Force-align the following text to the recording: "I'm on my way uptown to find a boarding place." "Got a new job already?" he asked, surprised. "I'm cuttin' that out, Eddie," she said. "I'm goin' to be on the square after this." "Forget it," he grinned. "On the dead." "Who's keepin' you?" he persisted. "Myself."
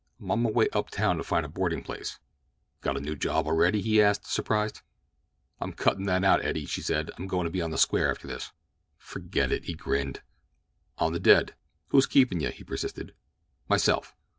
"I'm 0.19 0.31
on 0.31 0.41
my 0.41 0.49
way 0.49 0.67
uptown 0.73 1.17
to 1.17 1.23
find 1.23 1.45
a 1.45 1.47
boarding 1.47 1.83
place." 1.83 2.17
"Got 2.81 2.97
a 2.97 3.01
new 3.01 3.15
job 3.15 3.45
already?" 3.45 3.81
he 3.83 4.01
asked, 4.01 4.25
surprised. 4.25 4.81
"I'm 5.59 5.73
cuttin' 5.73 6.05
that 6.07 6.23
out, 6.23 6.43
Eddie," 6.43 6.65
she 6.65 6.81
said. 6.81 7.11
"I'm 7.19 7.27
goin' 7.27 7.45
to 7.45 7.51
be 7.51 7.61
on 7.61 7.69
the 7.69 7.77
square 7.77 8.09
after 8.09 8.25
this." 8.27 8.51
"Forget 8.97 9.51
it," 9.51 9.65
he 9.65 9.75
grinned. 9.75 10.21
"On 10.97 11.13
the 11.13 11.19
dead." 11.19 11.53
"Who's 11.89 12.07
keepin' 12.07 12.39
you?" 12.39 12.49
he 12.49 12.63
persisted. 12.63 13.13
"Myself." 13.69 14.15